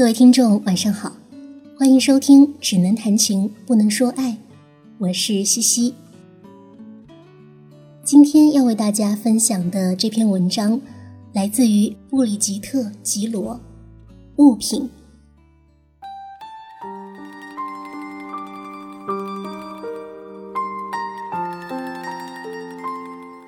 [0.00, 1.12] 各位听众，晚上好，
[1.78, 4.30] 欢迎收听《只能谈情不能说爱》，
[4.96, 5.94] 我是西西。
[8.02, 10.80] 今天要为大家分享的这篇文章，
[11.34, 13.60] 来自于布里吉特·吉罗，
[14.36, 14.88] 物品。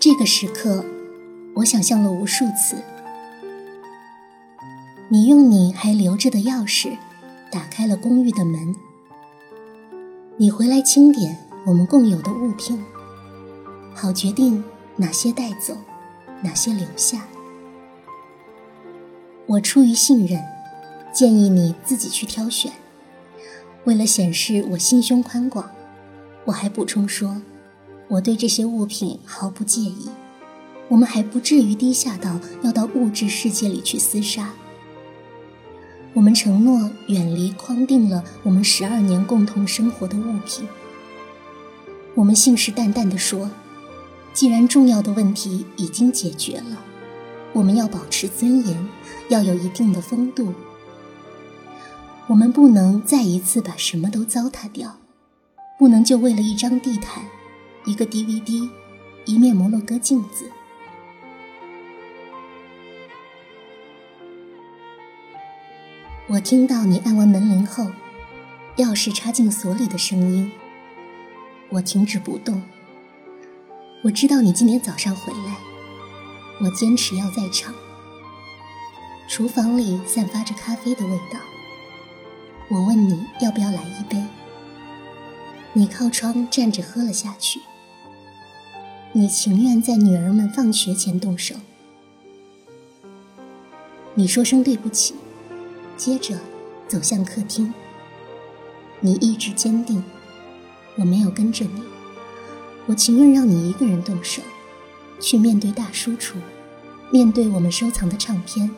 [0.00, 0.84] 这个时刻，
[1.54, 2.74] 我想象了无数次。
[5.12, 6.96] 你用你还留着的钥匙，
[7.50, 8.72] 打开了公寓的门。
[10.36, 11.36] 你回来清点
[11.66, 12.80] 我们共有的物品，
[13.92, 14.62] 好决定
[14.94, 15.76] 哪些带走，
[16.42, 17.26] 哪些留下。
[19.46, 20.40] 我出于信任，
[21.12, 22.70] 建议你自己去挑选。
[23.82, 25.68] 为了显示我心胸宽广，
[26.44, 27.42] 我还补充说，
[28.06, 30.08] 我对这些物品毫不介意。
[30.86, 34.54] 我们还不至于低下到要到物质世界里去厮杀。
[36.12, 40.66] 我们承诺远离框定了我们十二年共同生活的物品。
[42.14, 43.48] 我们信誓旦旦地说，
[44.32, 46.82] 既然重要的问题已经解决了，
[47.52, 48.88] 我们要保持尊严，
[49.28, 50.52] 要有一定的风度。
[52.26, 54.98] 我们不能再一次把什么都糟蹋掉，
[55.78, 57.24] 不能就为了一张地毯、
[57.84, 58.68] 一个 DVD、
[59.24, 60.46] 一面摩洛哥镜子。
[66.32, 67.90] 我听到你按完门铃后，
[68.76, 70.52] 钥匙插进锁里的声音。
[71.70, 72.62] 我停止不动。
[74.04, 75.56] 我知道你今天早上回来，
[76.60, 77.74] 我坚持要在场。
[79.28, 81.40] 厨房里散发着咖啡的味道。
[82.68, 84.22] 我问你要不要来一杯，
[85.72, 87.58] 你靠窗站着喝了下去。
[89.10, 91.56] 你情愿在女儿们放学前动手。
[94.14, 95.16] 你说声对不起。
[96.00, 96.34] 接着
[96.88, 97.74] 走向客厅。
[99.00, 100.02] 你意志坚定，
[100.96, 101.82] 我没有跟着你。
[102.86, 104.40] 我情愿让你一个人动手，
[105.20, 106.38] 去面对大输出，
[107.12, 108.70] 面对我们收藏的唱片。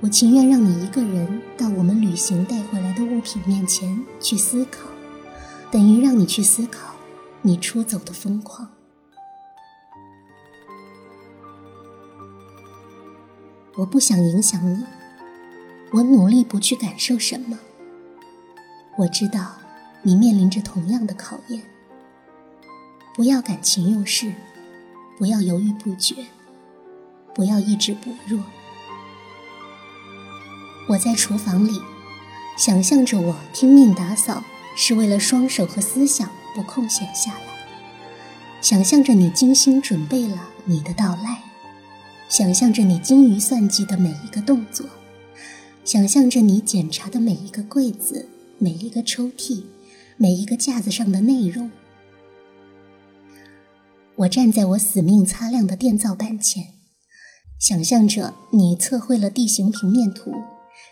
[0.00, 4.80] 我情愿让你一个人到我们旅行带回来的物品面前去思考，
[5.70, 6.94] 等于让你去思考
[7.40, 8.68] 你出走的疯狂。
[13.76, 14.84] 我不想影响你。
[15.92, 17.58] 我努力不去感受什么。
[18.96, 19.56] 我知道，
[20.02, 21.62] 你面临着同样的考验。
[23.14, 24.32] 不要感情用事，
[25.16, 26.26] 不要犹豫不决，
[27.34, 28.40] 不要意志薄弱。
[30.88, 31.80] 我在厨房里，
[32.56, 34.44] 想象着我拼命打扫，
[34.76, 37.40] 是为了双手和思想不空闲下来。
[38.60, 41.42] 想象着你精心准备了你的到来，
[42.28, 44.86] 想象着你精于算计的每一个动作。
[45.88, 48.28] 想象着你检查的每一个柜子、
[48.58, 49.62] 每一个抽屉、
[50.18, 51.70] 每一个架子上的内容。
[54.16, 56.74] 我站在我死命擦亮的电灶板前，
[57.58, 60.34] 想象着你测绘了地形平面图，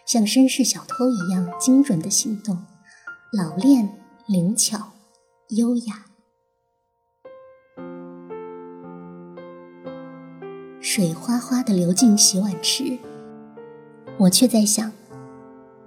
[0.07, 2.65] 像绅士小偷一样精准的行动，
[3.35, 3.91] 老练、
[4.27, 4.95] 灵巧、
[5.51, 6.07] 优雅。
[10.81, 12.99] 水哗哗的流进洗碗池。
[14.19, 14.93] 我却在想，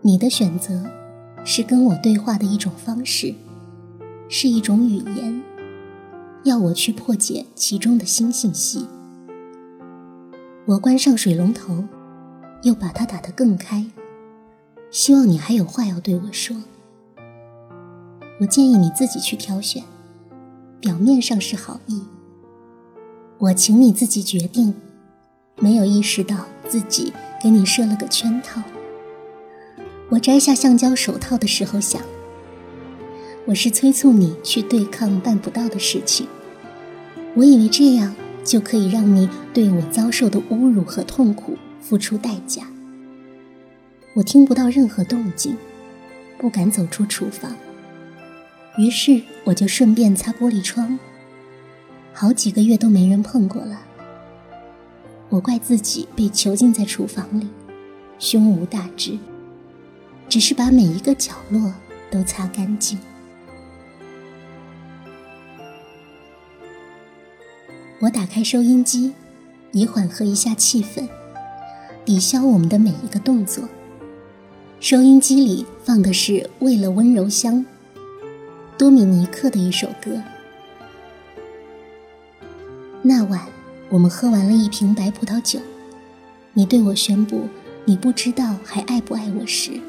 [0.01, 0.85] 你的选择
[1.43, 3.33] 是跟我对话的一种方式，
[4.29, 5.41] 是一种语言，
[6.43, 8.85] 要我去破解其中的新信息。
[10.67, 11.83] 我关上水龙头，
[12.61, 13.87] 又把它打得更开，
[14.91, 16.55] 希望你还有话要对我说。
[18.41, 19.83] 我建议你自己去挑选，
[20.79, 22.03] 表面上是好意，
[23.39, 24.75] 我请你自己决定，
[25.57, 27.11] 没有意识到自己。
[27.41, 28.61] 给你设了个圈套。
[30.09, 32.01] 我摘下橡胶手套的时候想，
[33.45, 36.27] 我是催促你去对抗办不到的事情。
[37.35, 42.63] 我以为这样就可以让你对我遭受的侮辱和痛苦付出代价。
[44.15, 45.55] 我听不到任何动静，
[46.39, 47.55] 不敢走出厨房。
[48.77, 50.97] 于是我就顺便擦玻璃窗。
[52.11, 53.79] 好几个月都没人碰过了。
[55.29, 57.47] 我怪自己被囚禁在厨房里，
[58.17, 59.15] 胸无大志，
[60.27, 61.71] 只是把每一个角落
[62.09, 62.97] 都擦干净。
[67.99, 69.13] 我打开收音机，
[69.71, 71.07] 以缓和一下气氛，
[72.03, 73.69] 抵消我们的每一个动作。
[74.79, 77.55] 收音机里放的是《为了温柔乡》，
[78.79, 80.19] 多米尼克的一首歌。
[83.03, 83.47] 那晚。
[83.91, 85.59] 我们喝完了一瓶白葡萄酒，
[86.53, 87.49] 你对我宣布，
[87.85, 89.81] 你不知道还爱不爱我时，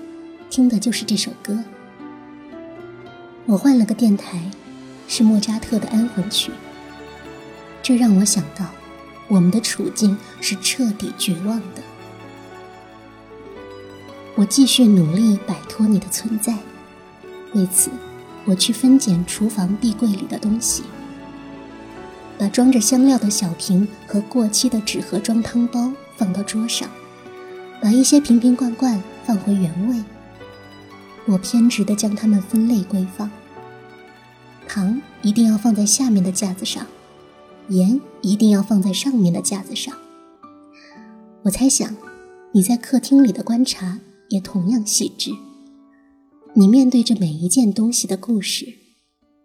[0.49, 1.63] 听的就是这首歌。
[3.45, 4.51] 我换了个电台，
[5.07, 6.51] 是莫扎特的安魂曲。
[7.83, 8.71] 这让我想到，
[9.29, 11.83] 我们的处境是彻底绝望的。
[14.35, 16.57] 我继续努力摆脱你的存在，
[17.53, 17.91] 为此，
[18.47, 20.85] 我去分拣厨房壁柜里的东西，
[22.41, 26.89] 把装着香料的小瓶和过期的纸盒装汤包放到桌上，
[27.83, 30.03] 把一些瓶瓶罐罐放回原位。
[31.27, 33.31] 我偏执地将它们分类归放，
[34.67, 36.87] 糖一定要放在下面的架子上。
[37.69, 39.95] 盐一定要放在上面的架子上。
[41.43, 41.95] 我猜想，
[42.53, 44.01] 你在客厅里的观察
[44.31, 45.31] 也同样细致。
[46.55, 48.67] 你面对着每一件东西的故事，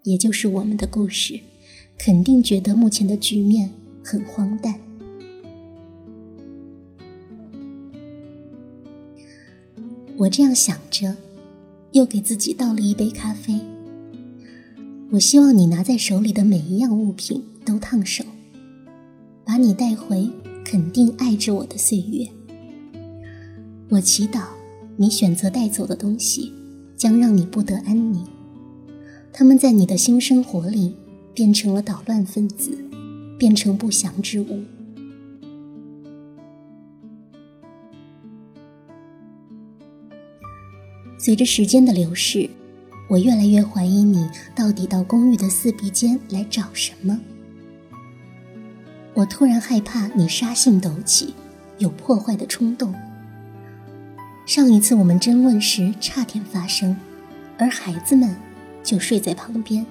[0.04, 1.42] 也就是我们的故事，
[1.98, 3.72] 肯定觉得目前的局面
[4.04, 4.76] 很荒诞。
[10.18, 11.16] 我这样想着，
[11.92, 13.60] 又给自己倒了一杯咖啡。
[15.12, 17.44] 我希望你拿在手里的每一样物品。
[17.66, 18.24] 都烫手，
[19.44, 20.30] 把你带回
[20.64, 22.28] 肯定爱着我的岁月。
[23.90, 24.44] 我祈祷
[24.98, 26.54] 你选择带走的东西，
[26.96, 28.24] 将让你不得安宁。
[29.34, 30.96] 他们在你的新生活里
[31.36, 32.72] 变成了捣乱分子，
[33.38, 34.64] 变成不祥之物。
[41.18, 42.50] 随着时间的流逝，
[43.10, 47.20] 我越来越怀疑你到底到公寓的四壁间来找什么。
[49.14, 51.34] 我突然害怕你杀性陡起，
[51.80, 52.94] 有破坏的冲动。
[54.46, 56.96] 上一次我们争论时差点发生，
[57.58, 58.36] 而孩子们
[58.84, 59.86] 就睡在旁边。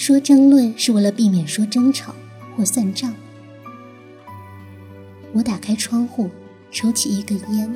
[0.00, 2.14] 说争论是为了避免说争吵
[2.56, 3.14] 或算账。
[5.34, 6.30] 我打开窗户，
[6.70, 7.70] 抽起一根烟，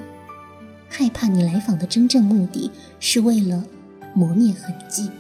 [0.89, 3.63] 害怕你来访的真正目的是为了
[4.15, 5.11] 磨灭痕迹，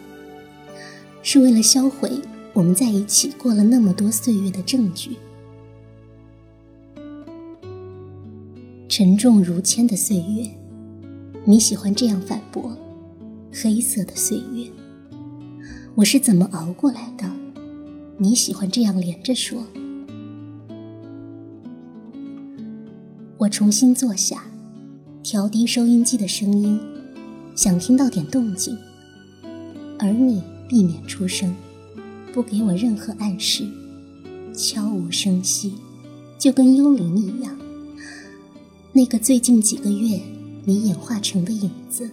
[1.22, 2.10] 是为了销毁。
[2.54, 5.18] 我们在一起过了那么多岁月的证据，
[8.88, 10.50] 沉重如铅的岁月，
[11.44, 12.74] 你喜欢这样反驳？
[13.52, 14.66] 黑色的岁月，
[15.96, 17.24] 我是怎么熬过来的？
[18.18, 19.64] 你喜欢这样连着说。
[23.38, 24.42] 我重新坐下，
[25.22, 26.80] 调低收音机的声音，
[27.54, 28.76] 想听到点动静，
[30.00, 31.54] 而你避免出声。
[32.32, 33.64] 不给我任何暗示，
[34.52, 35.74] 悄无声息，
[36.36, 37.56] 就跟幽灵一样。
[38.92, 40.20] 那个最近几个月
[40.64, 42.10] 你演化成的影子。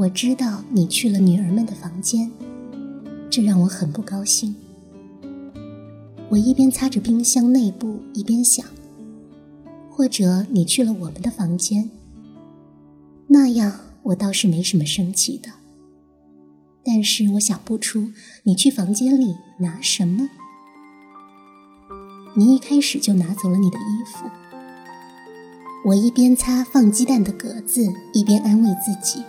[0.00, 2.30] 我知道你去了女儿们的房间，
[3.28, 4.56] 这让我很不高兴。
[6.30, 8.64] 我一边擦着冰箱内部，一边想，
[9.90, 11.90] 或者你去了我们的房间，
[13.26, 15.50] 那样我倒是没什么生气的。
[16.82, 18.10] 但是我想不出
[18.44, 20.30] 你去房间里拿什么。
[22.32, 24.24] 你一开始就拿走了你的衣服。
[25.84, 29.22] 我一边擦放鸡蛋的格子，一边安慰自己：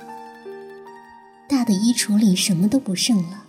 [1.61, 3.45] 他的衣橱里什么都不剩了，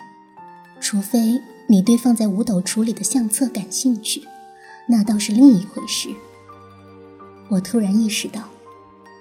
[0.83, 4.29] 除非你对放在五斗橱里的相册感兴趣，
[4.87, 6.11] 那倒是另一回事。
[7.49, 8.51] 我突然意识到，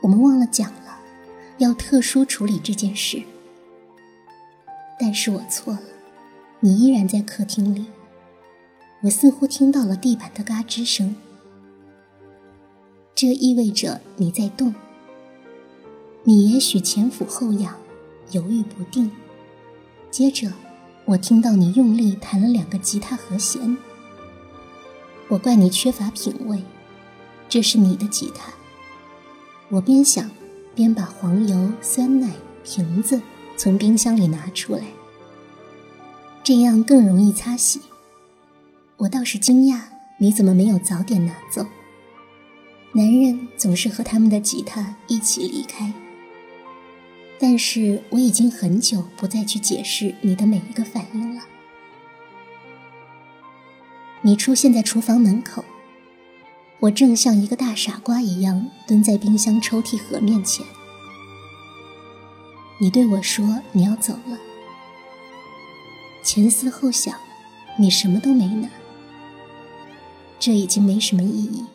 [0.03, 0.99] 我们忘了讲了，
[1.57, 3.23] 要特殊处理这件事。
[4.99, 5.83] 但是我错了，
[6.59, 7.85] 你依然在客厅里。
[9.03, 11.15] 我似乎听到了地板的嘎吱声，
[13.15, 14.75] 这意味着你在动。
[16.25, 17.73] 你也许前俯后仰，
[18.31, 19.11] 犹豫不定。
[20.09, 20.51] 接着，
[21.05, 23.77] 我听到你用力弹了两个吉他和弦。
[25.27, 26.61] 我怪你缺乏品味，
[27.47, 28.51] 这是你的吉他。
[29.69, 30.29] 我边想
[30.75, 32.29] 边把黄油、酸奶、
[32.63, 33.21] 瓶子。
[33.57, 34.81] 从冰箱里拿出来，
[36.43, 37.79] 这样更容易擦洗。
[38.97, 39.81] 我倒是惊讶，
[40.17, 41.63] 你怎么没有早点拿走？
[42.93, 45.93] 男人总是和他们的吉他一起离开。
[47.43, 51.41] 但是我已经很久不再去解释你的每一个反应了。
[54.21, 55.65] 你出现在厨房门口，
[56.81, 60.63] 我正像一个大傻瓜一样蹲在冰箱抽屉盒面前。
[62.79, 64.37] 你对我说你要走了，
[66.23, 67.15] 前思后想，
[67.79, 68.69] 你什么都没拿，
[70.39, 71.65] 这已经没什么意义。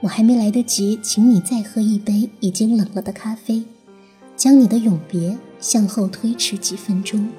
[0.00, 3.66] 我还没来得及请你再喝一杯已经冷了的咖啡，
[4.42, 7.30] 将你的永别向后推迟几分钟，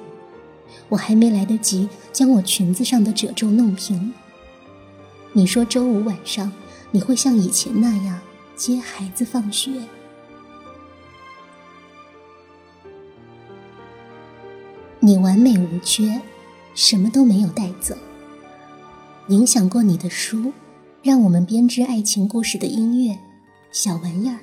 [0.88, 4.14] 我还没来得及将我裙子上的褶皱弄平。
[5.34, 6.50] 你说周五晚上
[6.92, 8.18] 你会像以前那样
[8.56, 9.70] 接孩子放学。
[14.98, 16.22] 你完美无缺，
[16.74, 17.94] 什么都没有带走。
[19.28, 20.54] 影响过你的书，
[21.02, 23.18] 让我们编织爱情故事的音乐，
[23.70, 24.38] 小玩意儿。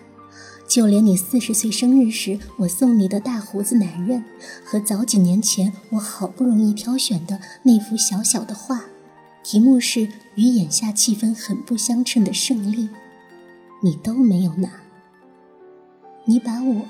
[0.72, 4.24] 就连你四十岁生日时我送你的大胡子男人，
[4.64, 8.86] 和早几年前我好不容易挑选的那幅小小的画，
[9.44, 12.88] 题目是与眼下气氛很不相称的胜利，
[13.84, 14.70] 你都没有拿。
[16.24, 16.86] 你把我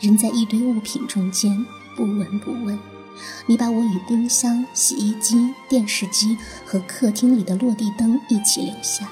[0.00, 1.62] 扔在一堆物品中间，
[1.94, 2.78] 不闻不问。
[3.44, 9.10] 你把我与冰箱、洗衣机、电视机和客厅里的落地灯一起留下。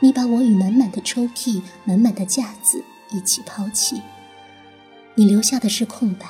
[0.00, 2.82] 你把我与满满的抽屉、满满的架子。
[3.10, 4.00] 一起抛弃，
[5.14, 6.26] 你留下的是空白。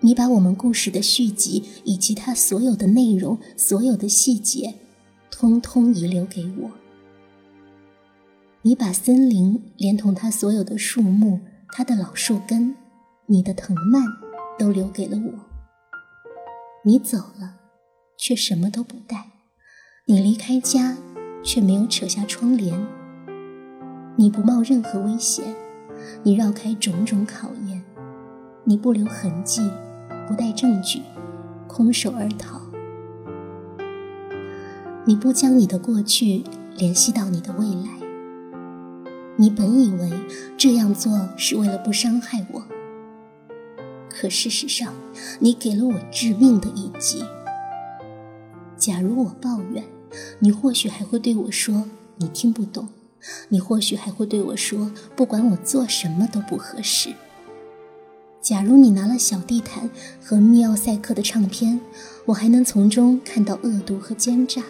[0.00, 4.74] 你把我们故事的续集以及它所有的内容、所有的细节，
[5.30, 6.70] 通通遗留给我。
[8.62, 12.76] 你把森林连同它所有的树木、它的老树根、
[13.26, 14.04] 你的藤蔓，
[14.58, 15.32] 都留给了我。
[16.84, 17.56] 你走了，
[18.18, 19.30] 却什么都不带。
[20.04, 20.96] 你离开家，
[21.42, 22.86] 却没有扯下窗帘。
[24.16, 25.44] 你不冒任何危险。
[26.22, 27.82] 你绕开种种考验，
[28.64, 29.70] 你不留痕迹，
[30.26, 31.02] 不带证据，
[31.66, 32.60] 空手而逃。
[35.04, 36.42] 你不将你的过去
[36.76, 37.90] 联系到你的未来。
[39.36, 40.10] 你本以为
[40.56, 42.62] 这样做是为了不伤害我，
[44.08, 44.94] 可事实上，
[45.38, 47.22] 你给了我致命的一击。
[48.76, 49.84] 假如我抱怨，
[50.38, 51.84] 你或许还会对我说
[52.16, 52.88] ：“你听不懂。”
[53.48, 57.14] 你或许还会对我说：“不管我做什么都不合适。”
[58.40, 59.90] 假如你拿了小地毯
[60.22, 61.80] 和密奥赛克的唱片，
[62.24, 64.62] 我还能从中看到恶毒和奸诈；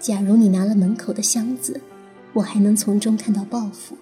[0.00, 1.80] 假如你拿了门口的箱子，
[2.32, 3.94] 我还能从中看到报复；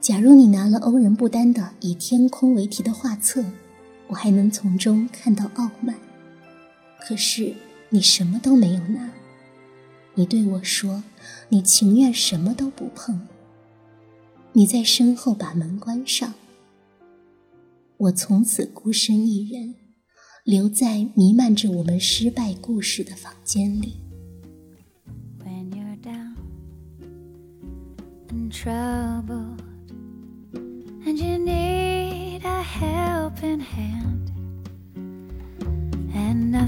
[0.00, 3.44] 假如你拿了欧仁不丹的以天空为题的画册，
[4.06, 5.96] 我还能从中看到傲慢。
[7.00, 7.52] 可是
[7.88, 9.10] 你什么都没有拿。
[10.18, 11.04] 你对我说
[11.48, 13.28] ：“你情愿什么都不碰。”
[14.52, 16.34] 你在身后把门关上。
[17.98, 19.76] 我从此孤身一人，
[20.42, 24.08] 留在弥漫着我们失败故事的房间里。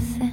[0.01, 0.30] is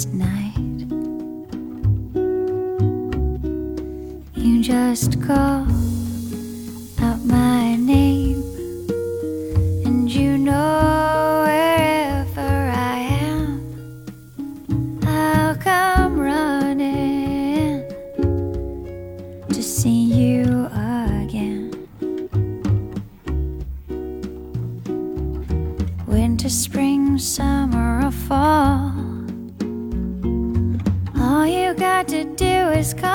[0.00, 0.56] darkest night.
[4.34, 5.79] You just call.
[31.40, 33.08] All you got to do is call,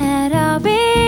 [0.00, 1.07] and I'll be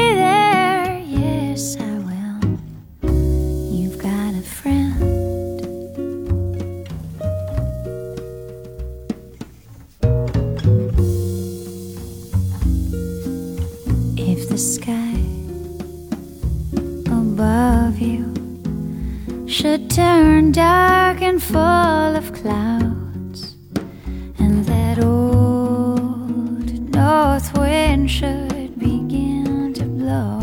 [28.11, 30.41] should begin to blow.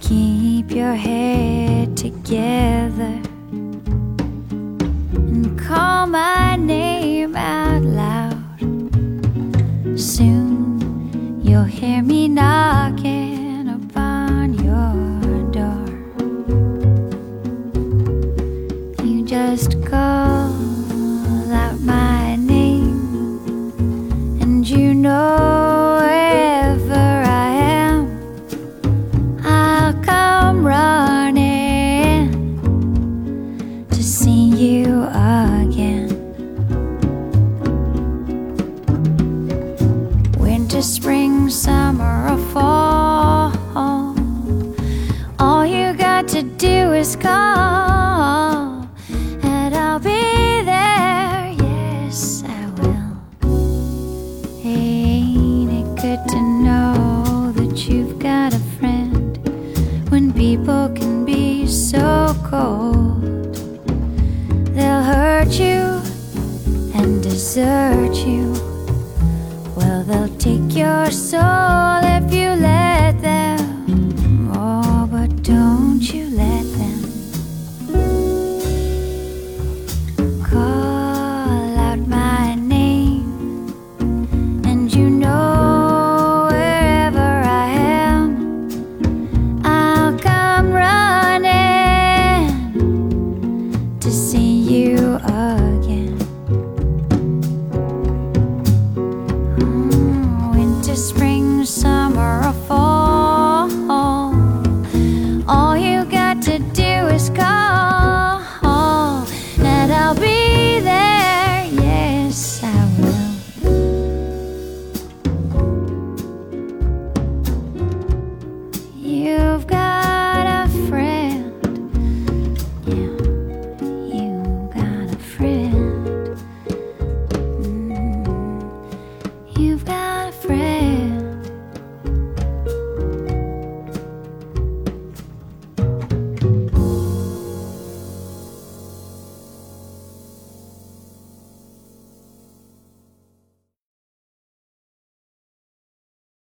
[0.00, 3.18] Keep your head together
[5.14, 8.60] and call my name out loud.
[9.98, 12.75] Soon you'll hear me knocking.